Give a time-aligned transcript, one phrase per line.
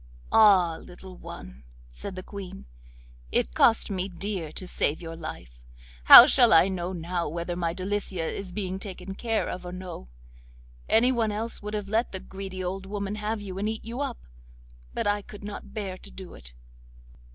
[0.31, 0.77] 'Ah!
[0.77, 2.65] little one,' said the Queen,
[3.31, 5.61] 'it cost me dear to save your life.
[6.05, 10.09] How shall I know now whether my Delicia is being taken care of or no?
[10.89, 14.17] Anyone else would have let the greedy old woman have you, and eat you up,
[14.91, 16.53] but I could not bear to do it.